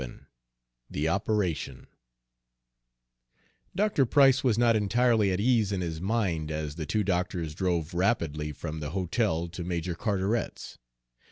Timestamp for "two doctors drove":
6.87-7.93